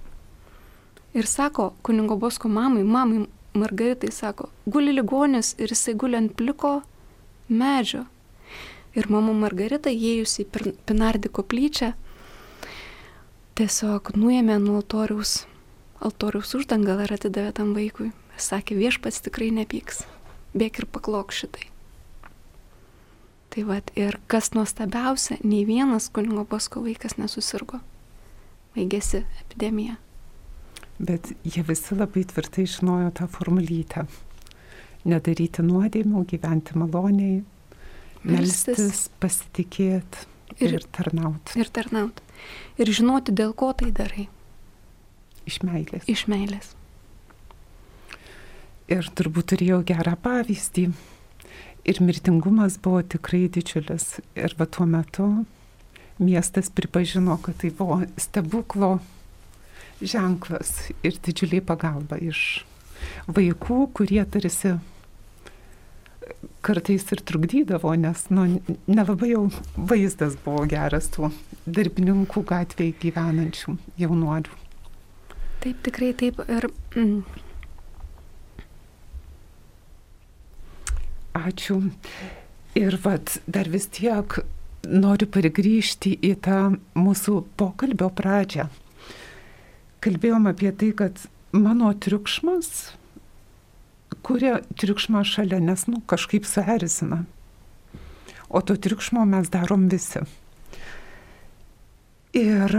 [1.16, 6.82] ir sako kuningo Bosko mamai, mamai Margaritai sako, guli ligonis ir jisai guli ant pliko
[7.48, 8.04] medžio.
[8.96, 11.94] Ir mama Margarita įėjusi į Pinardį koplyčią
[13.56, 15.46] tiesiog nuėmė nuo altoriaus,
[16.04, 18.12] altoriaus uždangalą ir atidavė tam vaikui.
[18.36, 20.04] Sakė, viešpats tikrai nepyks,
[20.52, 21.70] bėk ir paklok šitai.
[23.56, 27.80] Tai vad, ir kas nuostabiausia, nei vienas kunigo Bosko vaikas nesusirgo.
[28.76, 29.96] Baigėsi epidemija.
[31.00, 34.06] Bet jie visi labai tvirtai žinojo tą formulytę.
[35.08, 37.42] Nedaryti nuodėmių, gyventi maloniai,
[38.28, 40.28] melstis, pasitikėti
[40.60, 41.56] ir, ir tarnauti.
[41.62, 42.26] Ir tarnauti
[42.82, 44.28] ir žinoti, dėl ko tai darai.
[45.46, 46.08] Iš meilės.
[46.10, 46.74] Iš meilės.
[48.92, 50.90] Ir turbūt turėjau gerą pavyzdį.
[51.86, 54.20] Ir mirtingumas buvo tikrai didžiulis.
[54.34, 55.28] Ir va tuo metu
[56.18, 58.98] miestas pripažino, kad tai buvo stebuklo
[60.02, 62.66] ženklas ir didžiuliai pagalba iš
[63.28, 64.76] vaikų, kurie tarsi
[66.66, 68.48] kartais ir trukdydavo, nes nu,
[68.90, 69.46] nelabai jau
[69.78, 71.30] vaizdas buvo geras tų
[71.66, 74.62] darbininkų gatvėje gyvenančių jaunuolių.
[75.62, 76.42] Taip, tikrai taip.
[76.50, 76.68] Ir,
[76.98, 77.45] mm.
[81.36, 81.82] Ačiū.
[82.76, 84.40] Ir vad, dar vis tiek
[84.86, 86.60] noriu pargrįžti į tą
[86.96, 88.68] mūsų pokalbio pradžią.
[90.04, 92.96] Kalbėjom apie tai, kad mano triukšmas
[94.26, 97.24] kuria triukšmą šalia, nes, nu, kažkaip suerzina.
[98.50, 100.24] O to triukšmo mes darom visi.
[102.36, 102.74] Ir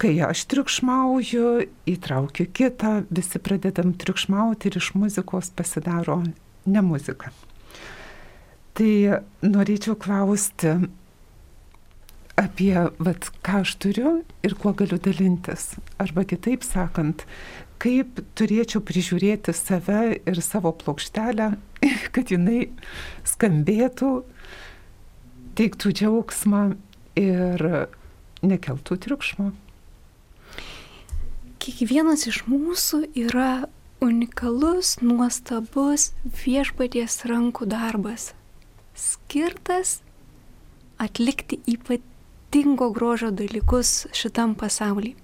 [0.00, 6.20] kai aš triukšmauju, įtraukiu kitą, visi pradedam triukšmauti ir iš muzikos pasidaro
[6.66, 7.32] ne muzika.
[8.76, 8.92] Tai
[9.40, 10.74] norėčiau klausti
[12.36, 14.10] apie, vat, ką aš turiu
[14.44, 15.70] ir kuo galiu dalintis.
[15.96, 17.24] Arba kitaip sakant,
[17.80, 21.54] kaip turėčiau prižiūrėti save ir savo plokštelę,
[22.14, 22.66] kad jinai
[23.24, 24.10] skambėtų,
[25.56, 26.64] teiktų džiaugsmą
[27.16, 27.64] ir
[28.44, 29.50] nekeltų triukšmo.
[31.64, 33.66] Kiekvienas iš mūsų yra
[34.04, 36.10] unikalus, nuostabus
[36.44, 38.34] viešpaties rankų darbas,
[38.96, 40.00] skirtas
[40.98, 45.14] atlikti ypatingo grožio dalykus šitam pasaulyje.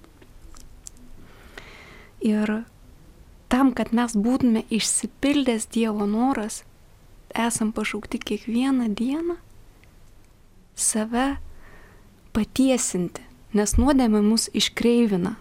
[2.23, 2.63] Ir
[3.51, 6.61] tam, kad mes būtume išsipildęs Dievo noras,
[7.35, 9.35] esam pašaukti kiekvieną dieną
[10.75, 11.37] save
[12.33, 13.21] patiesinti,
[13.53, 15.35] nes nuodėmė mus iškreivina.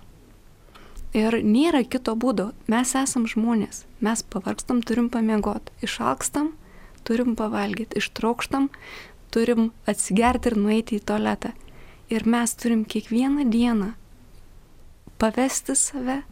[1.17, 2.51] Ir nėra kito būdo.
[2.73, 3.85] Mes esam žmonės.
[4.01, 5.73] Mes pavargstam, turim pamiegoti.
[5.85, 6.55] Išalkstam,
[7.05, 7.99] turim pavalgyti.
[8.01, 8.71] Ištraukštam,
[9.35, 11.53] turim atsigerti ir nueiti į tualetą.
[12.13, 13.93] Ir mes turim kiekvieną dieną
[15.23, 16.23] pavesti save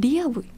[0.00, 0.48] Dievui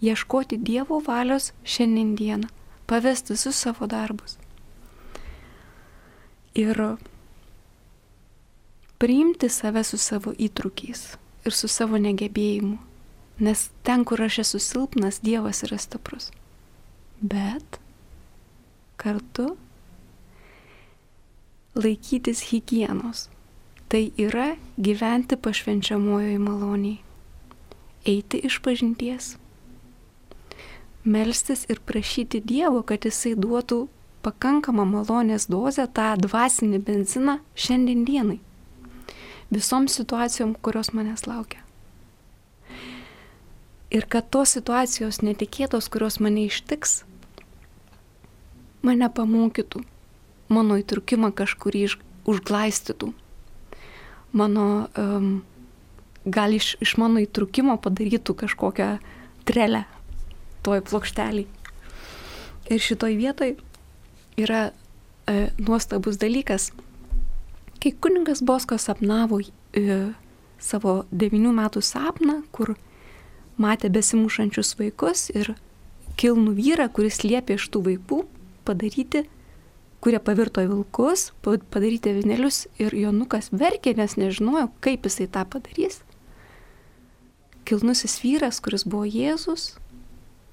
[0.00, 2.48] ieškoti Dievo valios šiandieną,
[2.86, 4.38] pavesti visus savo darbus.
[6.54, 6.96] Ir
[8.98, 12.78] priimti save su savo įtrukiais ir su savo negebėjimu,
[13.38, 16.30] nes ten, kur aš esu silpnas, Dievas yra stiprus.
[17.20, 17.78] Bet
[19.00, 19.54] kartu
[21.78, 23.28] laikytis hygienos.
[23.88, 26.98] Tai yra gyventi pašvenčiamojoje maloniai,
[28.04, 29.36] eiti iš pažinties
[31.08, 33.86] melstis ir prašyti Dievo, kad Jisai duotų
[34.22, 38.38] pakankamą malonės dozę, tą dvasinį benziną šiandien dienai.
[39.50, 41.62] Visom situacijom, kurios manęs laukia.
[43.88, 47.04] Ir kad tos situacijos netikėtos, kurios mane ištiks,
[48.82, 49.82] mane pamokytų,
[50.52, 51.84] mano įtrukimą kažkurį
[52.28, 53.12] užglaistytų,
[54.32, 55.30] mano, um,
[56.24, 58.90] gal iš, iš mano įtrukimo padarytų kažkokią
[59.48, 59.84] trelę
[60.62, 61.46] toj plokšteliai.
[62.68, 63.54] Ir šitoj vietoj
[64.36, 66.70] yra e, nuostabus dalykas.
[67.80, 70.12] Kai kuningas Bosko sapnavo e,
[70.60, 72.74] savo devinių metų sapną, kur
[73.56, 75.54] matė besimušančius vaikus ir
[76.18, 78.20] kilnų vyrą, kuris liepė iš tų vaikų
[78.68, 79.24] padaryti,
[80.04, 86.02] kurie pavirto į vilkus, padaryti vinelius ir Jonukas verkė, nes nežinojo, kaip jisai tą padarys.
[87.68, 89.74] Kilnusis vyras, kuris buvo Jėzus,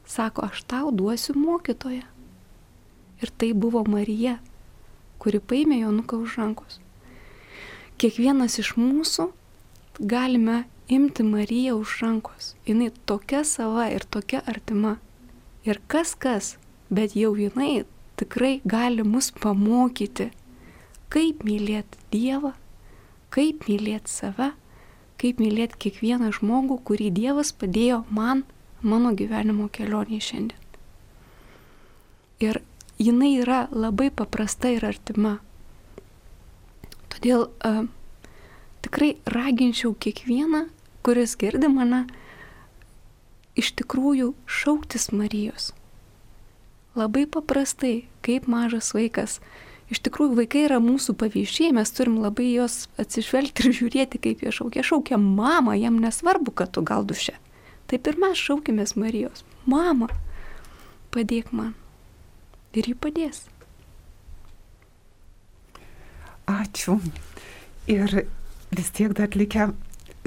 [0.10, 2.04] sako, aš tau duosiu mokytoją.
[3.24, 4.40] Ir tai buvo Marija,
[5.24, 6.82] kuri paėmė Jonuką už rankos.
[7.96, 9.30] Kiekvienas iš mūsų
[10.00, 12.56] galime imti Mariją už rankos.
[12.68, 14.98] Jis tokia sava ir tokia artima.
[15.64, 16.58] Ir kas kas,
[16.92, 17.86] bet jau jinai
[18.20, 20.30] tikrai gali mus pamokyti,
[21.14, 22.54] kaip mylėti Dievą,
[23.34, 24.52] kaip mylėti save,
[25.22, 28.44] kaip mylėti kiekvieną žmogų, kurį Dievas padėjo man
[28.86, 30.62] mano gyvenimo kelionėje šiandien.
[32.44, 32.62] Ir
[33.00, 35.38] jinai yra labai paprasta ir artima.
[37.12, 37.86] Todėl uh,
[38.84, 40.66] tikrai raginčiau kiekvieną,
[41.06, 42.04] kuris girdi mane,
[43.56, 45.72] iš tikrųjų šauktis Marijos.
[46.96, 49.40] Labai paprastai, kaip mažas vaikas.
[49.92, 54.54] Iš tikrųjų, vaikai yra mūsų pavyzdžiai, mes turim labai juos atsižvelgti ir žiūrėti, kaip jie
[54.56, 54.86] šaukia.
[54.86, 57.36] Šaukia mama, jam nesvarbu, kad tu gal duše.
[57.92, 59.44] Taip ir mes šaukimės Marijos.
[59.70, 60.08] Mama,
[61.14, 61.76] padėk man.
[62.74, 63.44] Ir ji padės.
[66.50, 66.98] Ačiū.
[67.92, 68.26] Ir
[68.74, 69.70] vis tiek dar likę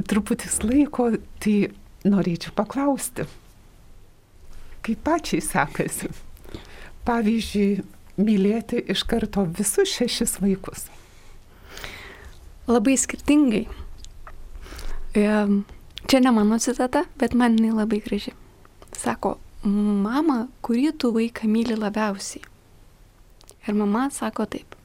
[0.07, 1.11] truputis laiko,
[1.43, 1.73] tai
[2.07, 3.27] norėčiau paklausti,
[4.87, 6.11] kaip pačiai sekasi.
[7.07, 7.85] Pavyzdžiui,
[8.19, 10.89] mylėti iš karto visus šešis vaikus.
[12.69, 13.67] Labai skirtingai.
[15.15, 18.35] Čia ne mano citata, bet man jinai labai graži.
[18.97, 22.45] Sako, mama, kurį tu vaiką myli labiausiai?
[23.69, 24.77] Ir mama sako taip.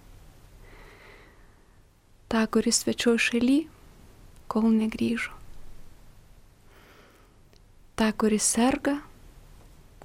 [2.27, 3.65] Ta, kuris svečio šaly,
[4.51, 5.31] kol negryžo.
[7.95, 8.97] Ta, kuris serga,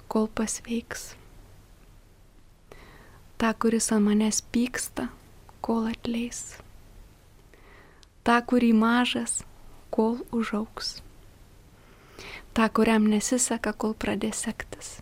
[0.07, 1.18] kol pasveiks.
[3.39, 5.07] Ta, kuris ant manęs pyksta,
[5.63, 6.59] kol atleis.
[8.27, 9.39] Ta, kurį mažas,
[9.95, 10.99] kol užauks
[12.59, 14.99] tą, kuriam nesiseka, kol pradės sektis.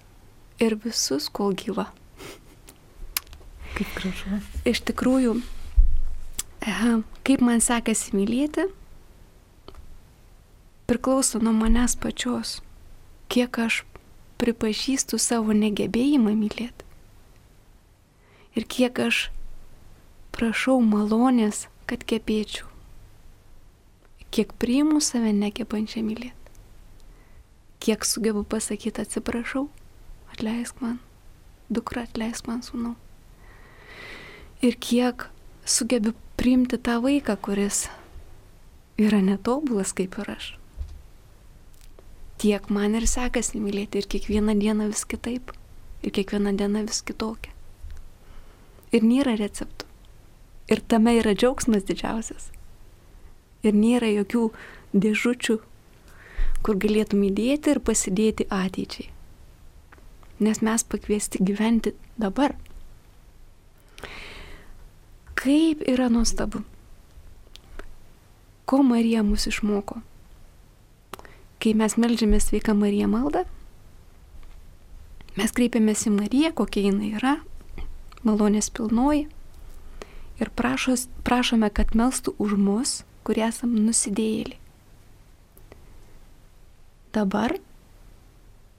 [0.61, 1.87] Ir visus, kol gyva.
[3.73, 4.37] Kaip gražu.
[4.65, 5.39] Iš tikrųjų,
[7.25, 8.67] kaip man sekasi mylėti,
[10.85, 12.59] priklauso nuo manęs pačios,
[13.33, 13.83] kiek aš
[14.37, 16.76] pripažįstu savo negebėjimą mylėti.
[18.57, 19.27] Ir kiek aš
[20.33, 22.65] prašau malonės, kad kepėčiau.
[24.33, 26.37] Kiek priimu save negebančią mylėti
[27.79, 29.67] kiek sugebu pasakyti atsiprašau,
[30.33, 30.99] atleisk man,
[31.69, 32.95] dukra atleisk man sūnau.
[34.65, 35.27] Ir kiek
[35.63, 37.85] sugebi priimti tą vaiką, kuris
[38.99, 40.47] yra netobulas kaip ir aš.
[42.41, 45.53] Tiek man ir sekasi mylėti ir kiekvieną dieną vis kitaip.
[46.05, 47.53] Ir kiekviena diena vis kitokia.
[48.95, 49.87] Ir nėra receptų.
[50.71, 52.49] Ir tame yra džiaugsmas didžiausias.
[53.63, 54.49] Ir nėra jokių
[54.95, 55.57] dėžučių,
[56.63, 59.09] kur galėtum įdėti ir pasidėti ateičiai.
[60.43, 62.55] Nes mes pakviesti gyventi dabar.
[65.37, 66.63] Kaip yra nuostabu.
[68.67, 70.01] Ko Marija mus išmoko?
[71.63, 73.45] Kai mes melžiamės sveika Marija maldą,
[75.39, 77.37] mes kreipiamės į Mariją, kokia jinai yra,
[78.25, 79.27] malonės pilnoji,
[80.41, 82.95] ir prašos, prašome, kad melstų už mus,
[83.27, 84.59] kurie esam nusidėjėliai.
[87.13, 87.57] Dabar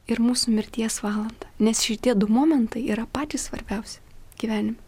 [0.09, 3.99] ir mūsų mirties valanda, nes šitie du momentai yra patys svarbiausi
[4.39, 4.79] gyvenime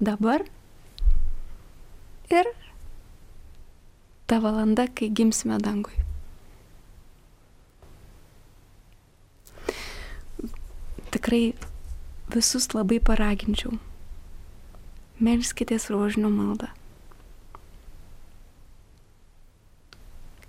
[0.00, 0.42] dabar
[2.28, 2.46] ir
[4.26, 5.94] ta valanda, kai gimsime dangui.
[11.10, 11.54] Tikrai
[12.32, 13.76] visus labai paraginčiau.
[15.20, 16.68] Melskitės rožinio maldą.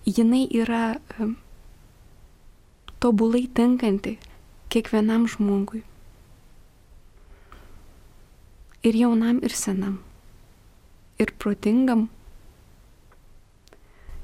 [0.07, 0.97] Jinai yra
[3.03, 4.17] tobulai tinkanti
[4.71, 5.83] kiekvienam žmogui
[8.87, 9.99] ir jaunam, ir senam,
[11.19, 12.07] ir protingam,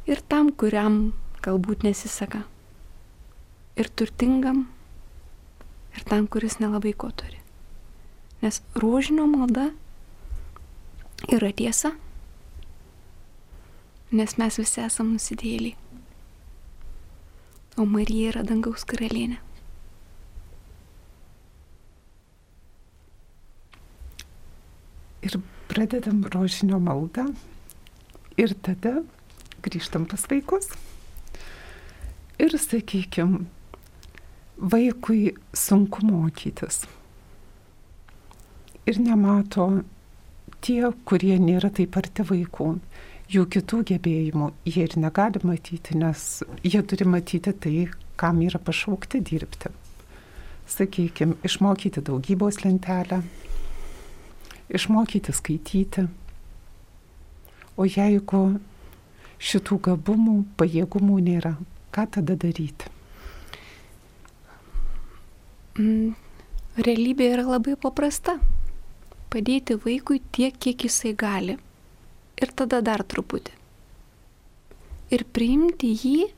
[0.08, 2.44] ir tam, kuriam galbūt nesiseka,
[3.76, 4.66] ir turtingam,
[5.96, 7.33] ir tam, kuris nelabai ko turi.
[8.44, 9.70] Nes rožinio malda
[11.32, 11.94] yra tiesa,
[14.12, 15.78] nes mes visi esame nusidėliai,
[17.80, 19.40] o Marija yra dangaus karalienė.
[25.24, 25.40] ir
[25.72, 27.28] pradedam rožinio maldą
[28.38, 29.02] ir tada
[29.64, 30.68] grįžtam pas vaikus.
[32.42, 33.46] Ir sakykime,
[34.58, 36.84] vaikui sunku mokytis.
[38.84, 39.68] Ir nemato
[40.64, 42.68] tie, kurie nėra taip arti vaikų,
[43.32, 47.78] jų kitų gebėjimų jie ir negali matyti, nes jie turi matyti tai,
[48.20, 49.72] kam yra pašaukti dirbti.
[50.68, 53.22] Sakykime, išmokyti daugybos lentelę,
[54.72, 56.06] išmokyti skaityti.
[57.76, 58.44] O jeigu
[59.44, 61.56] šitų gabumų, pajėgumų nėra,
[61.96, 62.92] ką tada daryti?
[65.80, 66.14] Mm,
[66.78, 68.38] realybė yra labai paprasta.
[69.34, 71.58] Padėti vaikui tiek, kiek jisai gali.
[72.38, 73.54] Ir tada dar truputį.
[75.14, 76.30] Ir priimti jį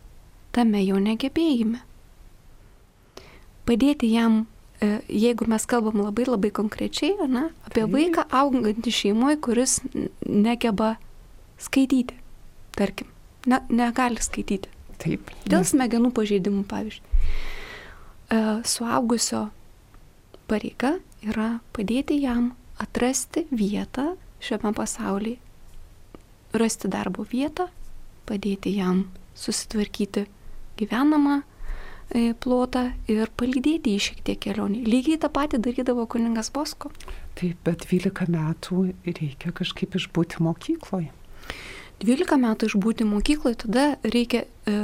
[0.56, 1.82] tame jo negebėjime.
[3.66, 4.46] Padėti jam
[4.82, 9.78] E, jeigu mes kalbam labai labai konkrečiai, ne, apie vaiką augantį šeimoje, kuris
[10.28, 10.96] negeba
[11.64, 12.18] skaityti,
[12.76, 13.08] tarkim,
[13.48, 14.72] ne, negali skaityti.
[15.00, 15.32] Taip.
[15.48, 15.72] Dėl nes...
[15.72, 17.32] smegenų pažeidimų, pavyzdžiui.
[18.36, 19.46] E, suaugusio
[20.52, 24.14] pareiga yra padėti jam atrasti vietą
[24.44, 25.40] šiame pasaulyje,
[26.56, 27.68] rasti darbo vietą,
[28.28, 29.06] padėti jam
[29.36, 30.26] susitvarkyti
[30.80, 31.42] gyvenamą
[32.14, 34.84] E, plotą ir palydėti jį šiek tiek kelionį.
[34.86, 36.92] Lygiai tą patį darydavo kuningas Bosko.
[37.40, 41.10] Taip, bet 12 metų reikia kažkaip išbūti mokykloje.
[42.06, 44.78] 12 metų išbūti mokykloje, tada reikia e,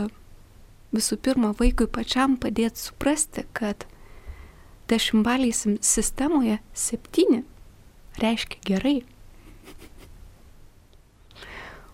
[0.96, 3.86] visų pirma vaikui pačiam padėti suprasti, kad
[4.90, 7.44] dešimtbaliai sistemoje septyni
[8.20, 9.00] reiškia gerai,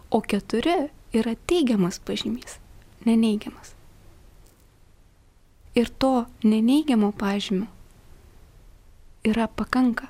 [0.09, 2.61] o keturi yra teigiamas pažymys,
[3.05, 3.78] neneigiamas
[5.78, 7.68] ir to neneigiamo pažymio
[9.24, 10.07] yra pakanka.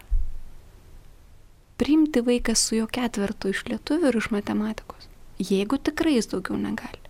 [1.77, 5.09] Priimti vaiką su jo ketvertu iš lietuvių ir iš matematikos,
[5.49, 7.01] jeigu tikrai jis daugiau negali.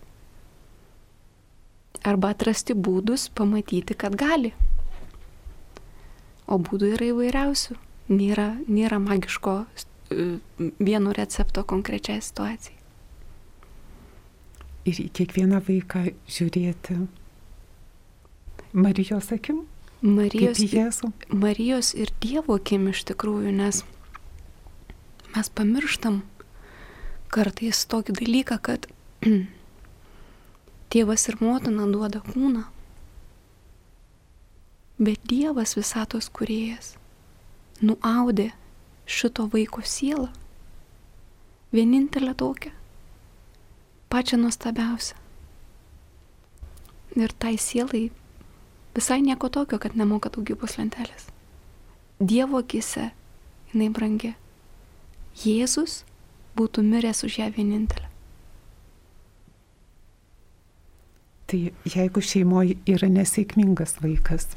[2.04, 4.52] Arba atrasti būdus pamatyti, kad gali.
[6.46, 7.78] O būdų yra įvairiausių.
[8.08, 10.26] Nėra, nėra magiško e,
[10.80, 12.76] vieno recepto konkrečiai situacijai.
[14.88, 17.02] Ir į kiekvieną vaiką žiūrėti
[18.72, 19.66] Marijos akim?
[20.00, 23.80] Marijos, Marijos ir Dievo akim iš tikrųjų, nes
[25.34, 26.20] mes pamirštam
[27.34, 28.86] kartais tokį dalyką, kad
[30.94, 32.62] tėvas ir motina duoda kūną,
[35.02, 36.97] bet Dievas visatos kuriejas
[37.82, 38.50] nuaudė
[39.06, 40.28] šito vaiko sielą,
[41.72, 42.70] vienintelę tokią,
[44.08, 45.16] pačią nuostabiausią.
[47.18, 48.08] Ir tai sielai
[48.98, 51.28] Visai nieko tokio, kad nemoka daugybos lentelės.
[52.18, 53.12] Dievo akise
[53.70, 54.32] jinai brangi.
[55.38, 56.00] Jėzus
[56.58, 58.08] būtų miręs už ją vienintelę.
[61.46, 61.60] Tai
[61.94, 64.48] jeigu šeimoje yra nesėkmingas vaikas,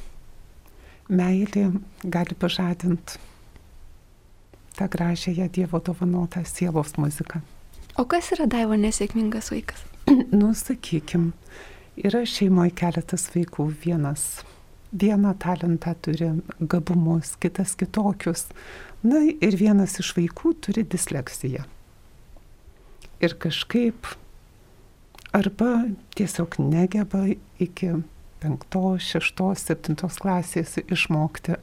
[1.11, 1.67] meilė
[2.03, 3.19] gali pažadinti
[4.77, 7.41] tą gražiąją Dievo dovanotą sielos muziką.
[7.99, 9.83] O kas yra Daivo nesėkmingas vaikas?
[10.39, 11.31] nu, sakykim,
[11.99, 14.41] yra šeimoje keletas vaikų, vienas
[14.91, 18.47] vieną talentą turi gabumus, kitas kitokius.
[19.03, 21.63] Na ir vienas iš vaikų turi disleksiją.
[23.21, 24.07] Ir kažkaip
[25.33, 25.85] arba
[26.17, 27.25] tiesiog negeba
[27.59, 27.93] iki
[28.41, 31.57] penktos, šeštos, septintos klasės išmokti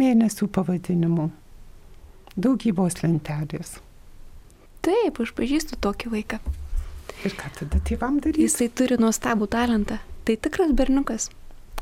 [0.00, 1.28] mėnesių pavadinimų,
[2.38, 3.78] daugybos lentelės.
[4.80, 6.40] Taip, aš pažįstu tokį vaiką.
[7.26, 8.46] Ir ką tada tėvam daryti?
[8.46, 9.98] Jisai turi nuostabų talentą.
[10.24, 11.28] Tai tikras berniukas.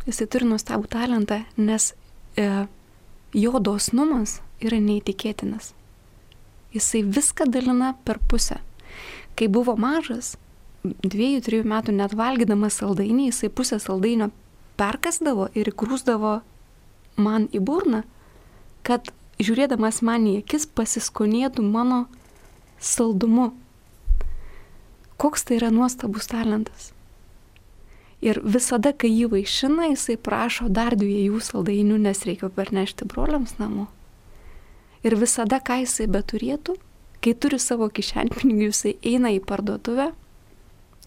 [0.09, 1.93] Jisai turi nuostabų talentą, nes
[2.35, 2.49] e,
[3.37, 5.75] jo dosnumas yra neįtikėtinas.
[6.75, 8.59] Jisai viską dalina per pusę.
[9.39, 10.35] Kai buvo mažas,
[11.05, 14.31] dviejų, trijų metų net valgydamas saldainį, jisai pusę saldainio
[14.79, 16.39] perkasdavo ir įkrūsdavo
[17.19, 18.05] man į burną,
[18.87, 19.11] kad
[19.43, 22.05] žiūrėdamas man į akis pasiskonėtų mano
[22.79, 23.53] saldumu.
[25.19, 26.93] Koks tai yra nuostabus talentas.
[28.23, 33.87] Ir visada, kai jį vaišina, jisai prašo dar dviejų saldainių, nes reikia pernešti broliams namo.
[35.07, 36.75] Ir visada, ką jisai beturėtų,
[37.23, 40.11] kai turi savo kišenpinigių, jisai eina į parduotuvę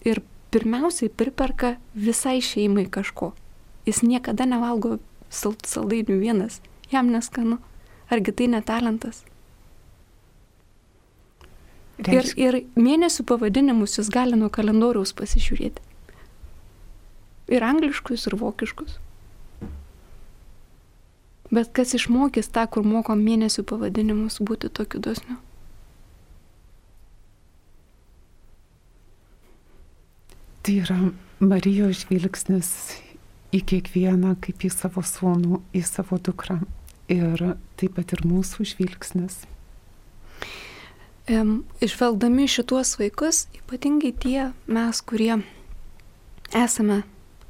[0.04, 0.22] ir
[0.52, 3.32] pirmiausiai priperka visai šeimai kažko.
[3.86, 4.98] Jis niekada nevalgo
[5.32, 6.60] saldainių vienas,
[6.92, 7.58] jam neskanu.
[8.12, 9.22] Argi tai netalentas?
[12.02, 15.80] Ir, ir mėnesių pavadinimus jis gali nuo kalendoriaus pasižiūrėti.
[17.52, 18.98] Ir angliškus, ir vokiškus.
[21.52, 25.36] Bet kas išmokys tą, kur moko mėnesių pavadinimus būti tokiu dosniu?
[30.62, 30.96] Tai yra
[31.42, 32.68] Marijos žvilgsnis
[33.50, 36.60] į kiekvieną kaip į savo sūnų, į savo dukrą.
[37.10, 37.42] Ir
[37.80, 39.40] taip pat ir mūsų žvilgsnis.
[41.26, 45.42] Išvelgdami šituos vaikus, ypatingai tie mes, kurie
[46.54, 47.02] esame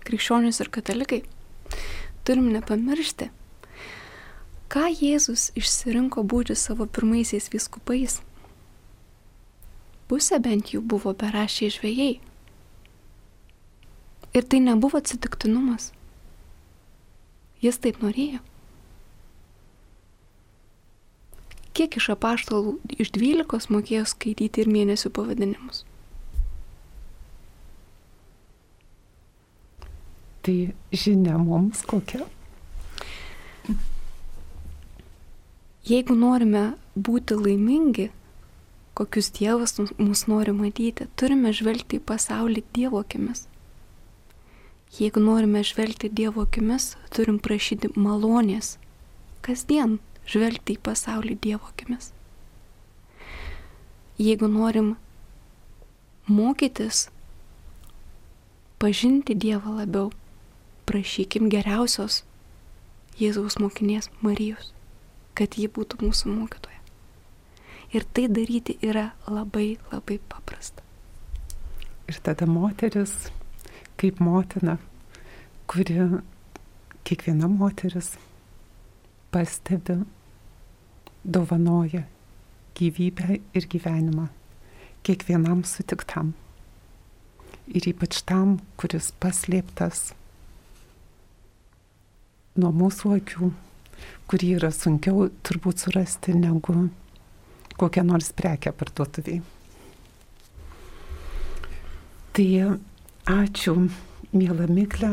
[0.09, 1.21] krikščionys ir katalikai,
[2.25, 3.29] turim nepamiršti,
[4.73, 8.23] ką Jėzus išsirinko būti savo pirmaisiais viskupais.
[10.09, 12.13] Pusė bent jų buvo berašiai žvėjai,
[14.33, 15.91] Ir tai nebuvo atsitiktinumas.
[17.63, 18.41] Jis taip norėjo.
[21.73, 25.85] Kiek iš apaštalų iš dvylikos mokėjo skaityti ir mėnesių pavadinimus?
[30.43, 30.57] Tai
[30.91, 32.27] žinia mums kokia?
[35.87, 38.09] Jeigu norime būti laimingi,
[38.99, 43.47] kokius Dievas mus nori matyti, turime žvelgti į pasaulį Dievo akimis.
[44.93, 48.77] Jeigu norime žvelgti Dievo akimis, turim prašyti malonės.
[49.41, 49.97] Kasdien
[50.29, 52.11] žvelgti į pasaulį Dievo akimis.
[54.21, 54.93] Jeigu norim
[56.29, 57.07] mokytis,
[58.79, 60.13] pažinti Dievą labiau,
[60.85, 62.23] prašykim geriausios
[63.17, 64.75] Jėzaus mokinės Marijos,
[65.33, 66.81] kad ji būtų mūsų mokytoja.
[67.97, 70.85] Ir tai daryti yra labai labai paprasta.
[72.09, 73.33] Ir tada moteris
[74.03, 74.81] kaip motina,
[75.71, 75.95] kuri
[77.07, 78.17] kiekviena moteris
[79.31, 80.01] pastebi,
[81.25, 82.03] dovanoja
[82.75, 84.27] gyvybę ir gyvenimą
[85.07, 86.33] kiekvienam sutiktam.
[87.71, 90.11] Ir ypač tam, kuris paslėptas
[92.59, 93.55] nuo mūsų akių,
[94.27, 96.89] kurį yra sunkiau turbūt surasti negu
[97.79, 99.45] kokią nors prekę parduotuviai.
[102.33, 102.49] Tai
[103.23, 103.77] Ačiū,
[104.35, 105.13] mėla Miklė,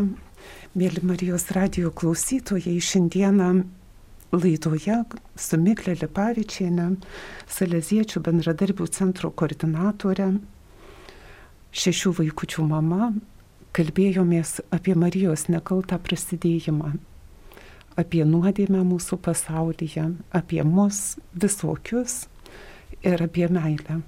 [0.74, 2.80] mėly Marijos radio klausytojai.
[2.82, 3.50] Šiandieną
[4.34, 4.96] laidoje
[5.38, 6.88] su Miklė Lipavičiane,
[7.46, 10.40] Saleziečių bendradarbių centro koordinatorė,
[11.70, 13.12] šešių vaikųčių mama,
[13.78, 16.96] kalbėjomės apie Marijos nekaltą prasidėjimą,
[17.94, 22.24] apie nuodėmę mūsų pasaulyje, apie mus visokius
[23.06, 24.02] ir apie meilę,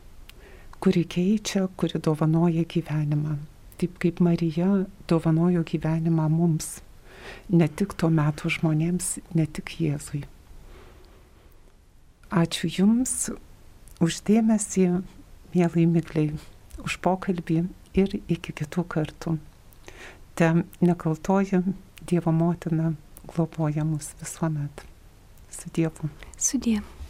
[0.81, 3.37] kuri keičia, kuri dovanoja gyvenimą
[3.81, 6.79] taip kaip Marija dovanojo gyvenimą mums,
[7.49, 10.23] ne tik tuo metu žmonėms, ne tik Jėzui.
[12.31, 13.31] Ačiū Jums
[14.01, 14.87] uždėmesį,
[15.55, 16.37] mėlai mikliai,
[16.85, 17.63] už pokalbį
[17.97, 19.37] ir iki kitų kartų.
[20.37, 21.63] Te nekaltoji
[22.07, 22.95] Dievo motina
[23.29, 24.87] globoja mus visuomet.
[25.51, 26.09] Su Dievu.
[26.37, 27.00] Su Dievu.